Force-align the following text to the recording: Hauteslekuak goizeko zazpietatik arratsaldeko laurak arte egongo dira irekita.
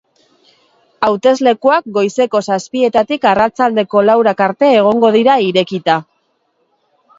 Hauteslekuak 1.07 1.91
goizeko 1.97 2.41
zazpietatik 2.47 3.29
arratsaldeko 3.33 4.03
laurak 4.09 4.43
arte 4.49 4.73
egongo 4.81 5.15
dira 5.19 5.39
irekita. 5.53 6.01